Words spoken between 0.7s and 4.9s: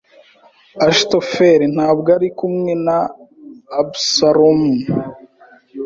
Achitofeli ntabwo ari kumwe na Abusalomu